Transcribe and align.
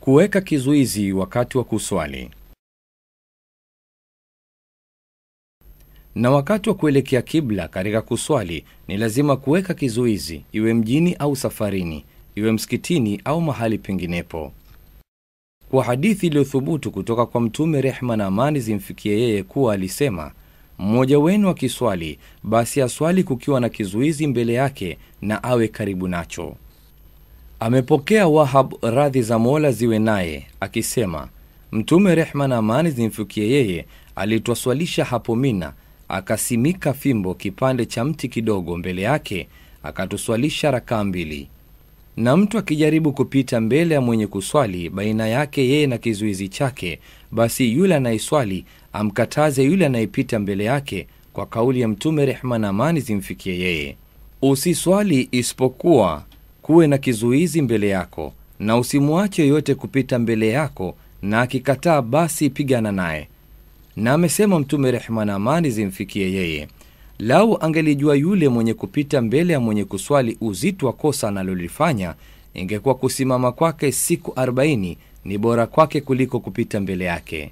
Kuweka 0.00 0.40
kizuizi 0.40 1.12
wakati 1.12 1.58
wa 1.58 1.64
kuswali. 1.64 2.30
Na 6.14 6.30
wakati 6.30 6.68
wa 6.68 6.74
kuelekea 6.74 7.22
kibla 7.22 7.68
katika 7.68 8.02
kuswali 8.02 8.64
ni 8.88 8.96
lazima 8.96 9.36
kuweka 9.36 9.74
kizuizi, 9.74 10.44
iwe 10.52 10.74
mjini 10.74 11.14
au 11.14 11.36
safarini, 11.36 12.04
iwe 12.34 12.52
msikitini 12.52 13.20
au 13.24 13.40
mahali 13.42 13.78
penginepo. 13.78 14.52
Kwa 15.70 15.84
hadithi 15.84 16.26
iliyothubutu 16.26 16.90
kutoka 16.90 17.26
kwa 17.26 17.40
Mtume, 17.40 17.80
rehma 17.80 18.16
na 18.16 18.26
amani 18.26 18.60
zimfikie 18.60 19.20
yeye, 19.20 19.42
kuwa 19.42 19.74
alisema, 19.74 20.32
mmoja 20.78 21.18
wenu 21.18 21.48
akiswali, 21.48 22.18
basi 22.42 22.82
aswali 22.82 23.24
kukiwa 23.24 23.60
na 23.60 23.68
kizuizi 23.68 24.26
mbele 24.26 24.52
yake 24.52 24.98
na 25.22 25.42
awe 25.42 25.68
karibu 25.68 26.08
nacho. 26.08 26.56
Amepokea 27.60 28.26
Wahab, 28.28 28.74
radhi 28.82 29.22
za 29.22 29.38
Mola 29.38 29.72
ziwe 29.72 29.98
naye, 29.98 30.46
akisema 30.60 31.28
Mtume, 31.72 32.14
rehma 32.14 32.48
na 32.48 32.56
amani 32.56 32.90
zimfikie 32.90 33.50
yeye, 33.50 33.86
alitwaswalisha 34.16 35.04
hapo 35.04 35.36
Mina, 35.36 35.72
akasimika 36.08 36.92
fimbo 36.92 37.34
kipande 37.34 37.86
cha 37.86 38.04
mti 38.04 38.28
kidogo 38.28 38.76
mbele 38.76 39.02
yake, 39.02 39.48
akatuswalisha 39.82 40.70
rakaa 40.70 41.04
mbili. 41.04 41.48
Na 42.16 42.36
mtu 42.36 42.58
akijaribu 42.58 43.12
kupita 43.12 43.60
mbele 43.60 43.94
ya 43.94 44.00
mwenye 44.00 44.26
kuswali 44.26 44.88
baina 44.90 45.26
yake 45.28 45.68
yeye 45.68 45.86
na 45.86 45.98
kizuizi 45.98 46.48
chake, 46.48 46.98
basi 47.32 47.72
yule 47.72 47.94
anayeswali 47.94 48.64
amkataze 48.92 49.64
yule 49.64 49.86
anayepita 49.86 50.38
mbele 50.38 50.64
yake, 50.64 51.06
kwa 51.32 51.46
kauli 51.46 51.80
ya 51.80 51.88
Mtume, 51.88 52.26
rehma 52.26 52.58
na 52.58 52.68
amani 52.68 53.00
zimfikie 53.00 53.58
yeye, 53.58 53.96
usiswali 54.42 55.28
isipokuwa 55.32 56.24
kuwe 56.70 56.86
na 56.86 56.98
kizuizi 56.98 57.62
mbele 57.62 57.88
yako, 57.88 58.32
na 58.60 58.76
usimwache 58.78 59.42
yoyote 59.42 59.74
kupita 59.74 60.18
mbele 60.18 60.48
yako, 60.48 60.94
na 61.22 61.40
akikataa 61.40 62.02
basi 62.02 62.50
pigana 62.50 62.92
naye. 62.92 63.28
Na 63.96 64.12
amesema 64.12 64.58
Mtume, 64.58 64.90
rehma 64.90 65.24
na 65.24 65.34
amani 65.34 65.70
zimfikie 65.70 66.32
yeye, 66.32 66.68
lau 67.18 67.58
angelijua 67.64 68.16
yule 68.16 68.48
mwenye 68.48 68.74
kupita 68.74 69.20
mbele 69.20 69.52
ya 69.52 69.60
mwenye 69.60 69.84
kuswali 69.84 70.36
uzito 70.40 70.86
wa 70.86 70.92
kosa 70.92 71.28
analolifanya, 71.28 72.14
ingekuwa 72.54 72.94
kusimama 72.94 73.52
kwake 73.52 73.92
siku 73.92 74.30
40 74.30 74.96
ni 75.24 75.38
bora 75.38 75.66
kwake 75.66 76.00
kuliko 76.00 76.40
kupita 76.40 76.80
mbele 76.80 77.04
yake. 77.04 77.50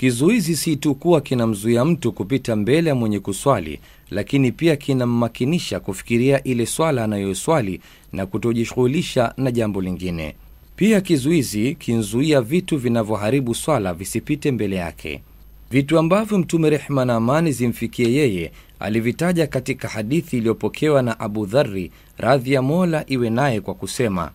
Kizuizi 0.00 0.56
si 0.56 0.76
tu 0.76 0.94
kuwa 0.94 1.20
kinamzuia 1.20 1.84
mtu 1.84 2.12
kupita 2.12 2.56
mbele 2.56 2.88
ya 2.88 2.94
mwenye 2.94 3.20
kuswali, 3.20 3.80
lakini 4.10 4.52
pia 4.52 4.76
kinammakinisha 4.76 5.80
kufikiria 5.80 6.42
ile 6.44 6.66
swala 6.66 7.04
anayoswali 7.04 7.80
na 8.12 8.26
kutojishughulisha 8.26 9.34
na 9.36 9.50
jambo 9.50 9.80
lingine. 9.80 10.34
Pia 10.76 11.00
kizuizi 11.00 11.74
kinzuia 11.74 12.40
vitu 12.40 12.78
vinavyoharibu 12.78 13.54
swala 13.54 13.94
visipite 13.94 14.52
mbele 14.52 14.76
yake, 14.76 15.22
vitu 15.70 15.98
ambavyo 15.98 16.38
Mtume 16.38 16.70
rehma 16.70 17.04
na 17.04 17.14
amani 17.14 17.52
zimfikie 17.52 18.12
yeye 18.12 18.52
alivitaja 18.78 19.46
katika 19.46 19.88
hadithi 19.88 20.36
iliyopokewa 20.38 21.02
na 21.02 21.20
Abu 21.20 21.46
Dharri, 21.46 21.90
radhi 22.18 22.52
ya 22.52 22.62
Mola 22.62 23.04
iwe 23.06 23.30
naye, 23.30 23.60
kwa 23.60 23.74
kusema, 23.74 24.30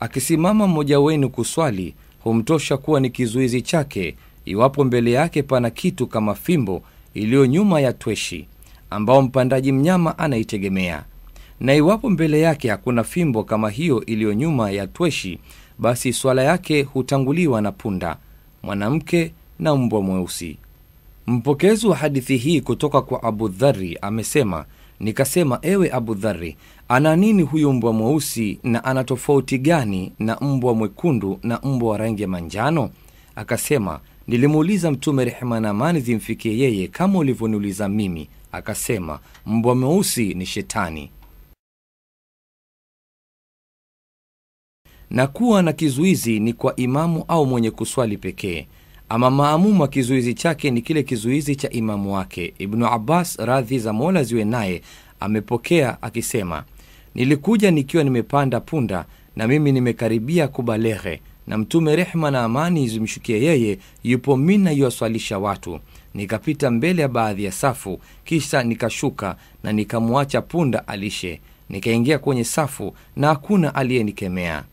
akisimama 0.00 0.66
mmoja 0.66 1.00
wenu 1.00 1.30
kuswali, 1.30 1.94
humtosha 2.24 2.76
kuwa 2.76 3.00
ni 3.00 3.10
kizuizi 3.10 3.62
chake 3.62 4.14
iwapo 4.50 4.84
mbele 4.84 5.12
yake 5.12 5.42
pana 5.42 5.70
kitu 5.70 6.06
kama 6.06 6.34
fimbo 6.34 6.82
iliyo 7.14 7.46
nyuma 7.46 7.80
ya 7.80 7.92
tweshi 7.92 8.46
ambao 8.90 9.22
mpandaji 9.22 9.72
mnyama 9.72 10.18
anaitegemea, 10.18 11.04
na 11.60 11.74
iwapo 11.74 12.10
mbele 12.10 12.40
yake 12.40 12.68
hakuna 12.70 13.04
fimbo 13.04 13.44
kama 13.44 13.70
hiyo 13.70 14.04
iliyo 14.06 14.34
nyuma 14.34 14.70
ya 14.70 14.86
tweshi, 14.86 15.38
basi 15.78 16.12
swala 16.12 16.42
yake 16.42 16.82
hutanguliwa 16.82 17.60
na 17.60 17.72
punda, 17.72 18.16
mwanamke 18.62 19.32
na 19.58 19.76
mbwa 19.76 20.02
mweusi. 20.02 20.58
Mpokezi 21.26 21.86
wa 21.86 21.96
hadithi 21.96 22.36
hii 22.36 22.60
kutoka 22.60 23.02
kwa 23.02 23.22
Abu 23.22 23.48
Dhari 23.48 23.98
amesema, 24.02 24.64
nikasema, 25.00 25.58
ewe 25.62 25.90
Abu 25.92 26.14
Dhari, 26.14 26.56
ana 26.88 27.16
nini 27.16 27.42
huyu 27.42 27.72
mbwa 27.72 27.92
mweusi 27.92 28.58
na 28.62 28.84
ana 28.84 29.04
tofauti 29.04 29.58
gani 29.58 30.12
na 30.18 30.36
mbwa 30.40 30.74
mwekundu 30.74 31.38
na 31.42 31.60
mbwa 31.64 31.90
wa 31.90 31.98
rangi 31.98 32.22
ya 32.22 32.28
manjano? 32.28 32.90
Akasema, 33.36 34.00
nilimuuliza 34.28 34.90
Mtume, 34.90 35.24
rehema 35.24 35.60
na 35.60 35.70
amani 35.70 36.00
zimfikie 36.00 36.58
yeye, 36.58 36.88
kama 36.88 37.18
ulivyoniuliza 37.18 37.88
mimi. 37.88 38.28
Akasema, 38.52 39.20
mbwa 39.46 39.74
mweusi 39.74 40.34
ni 40.34 40.46
Shetani. 40.46 41.10
Na 45.10 45.26
kuwa 45.26 45.62
na 45.62 45.72
kizuizi 45.72 46.40
ni 46.40 46.52
kwa 46.52 46.76
imamu 46.76 47.24
au 47.28 47.46
mwenye 47.46 47.70
kuswali 47.70 48.16
pekee. 48.16 48.66
Ama 49.08 49.30
maamuma 49.30 49.88
kizuizi 49.88 50.34
chake 50.34 50.70
ni 50.70 50.82
kile 50.82 51.02
kizuizi 51.02 51.56
cha 51.56 51.70
imamu 51.70 52.14
wake. 52.14 52.54
Ibnu 52.58 52.86
Abbas, 52.86 53.36
radhi 53.38 53.78
za 53.78 53.92
Mola 53.92 54.22
ziwe 54.24 54.44
naye, 54.44 54.82
amepokea 55.20 56.02
akisema, 56.02 56.64
nilikuja 57.14 57.70
nikiwa 57.70 58.04
nimepanda 58.04 58.60
punda 58.60 59.04
na 59.36 59.48
mimi 59.48 59.72
nimekaribia 59.72 60.48
kubaleghe 60.48 61.20
na 61.48 61.58
Mtume 61.58 61.96
rehma 61.96 62.30
na 62.30 62.42
amani 62.44 62.88
zimshukie 62.88 63.42
yeye 63.44 63.78
yupo 64.04 64.36
Mina 64.36 64.70
yuwaswalisha 64.70 65.38
watu. 65.38 65.80
Nikapita 66.14 66.70
mbele 66.70 67.02
ya 67.02 67.08
baadhi 67.08 67.44
ya 67.44 67.52
safu, 67.52 68.00
kisha 68.24 68.62
nikashuka 68.62 69.36
na 69.62 69.72
nikamwacha 69.72 70.42
punda 70.42 70.88
alishe. 70.88 71.40
Nikaingia 71.68 72.18
kwenye 72.18 72.44
safu 72.44 72.94
na 73.16 73.26
hakuna 73.28 73.74
aliyenikemea 73.74 74.64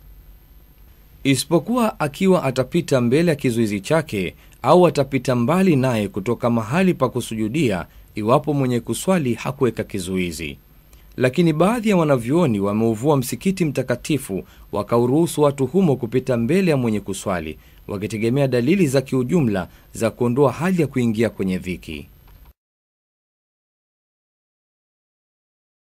isipokuwa 1.24 2.00
akiwa 2.00 2.44
atapita 2.44 3.02
mbele 3.02 3.30
ya 3.30 3.36
kizuizi 3.36 3.80
chake 3.82 4.36
au 4.62 4.88
atapita 4.88 5.36
mbali 5.36 5.76
naye 5.76 6.08
kutoka 6.08 6.50
mahali 6.50 6.94
pa 6.94 7.10
kusujudia, 7.10 7.86
iwapo 8.16 8.54
mwenye 8.54 8.80
kuswali 8.80 9.34
hakuweka 9.34 9.84
kizuizi. 9.84 10.58
Lakini 11.18 11.54
baadhi 11.54 11.90
ya 11.90 11.98
wanavyuoni 11.98 12.60
wameuvua 12.60 13.18
msikiti 13.18 13.66
mtakatifu 13.66 14.44
wakauruhusu 14.72 15.42
watu 15.42 15.66
humo 15.66 15.96
kupita 15.96 16.38
mbele 16.38 16.72
ya 16.72 16.78
mwenye 16.78 17.00
kuswali, 17.00 17.58
wakitegemea 17.88 18.48
dalili 18.48 18.88
za 18.88 19.02
kiujumla 19.02 19.68
za 19.94 20.10
kuondoa 20.12 20.52
hali 20.52 20.82
ya 20.82 20.88
kuingia 20.88 21.30
kwenye 21.30 21.58
dhiki. 21.58 22.08